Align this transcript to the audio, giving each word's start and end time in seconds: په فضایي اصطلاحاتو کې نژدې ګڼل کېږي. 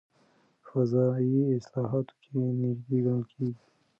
په 0.63 0.67
فضایي 0.71 1.41
اصطلاحاتو 1.57 2.13
کې 2.21 2.35
نژدې 2.61 2.97
ګڼل 3.05 3.23
کېږي. 3.33 3.63